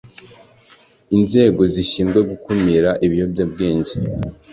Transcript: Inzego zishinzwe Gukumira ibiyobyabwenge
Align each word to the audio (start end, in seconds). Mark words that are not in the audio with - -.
Inzego 1.17 1.61
zishinzwe 1.73 2.19
Gukumira 2.29 2.89
ibiyobyabwenge 3.05 3.93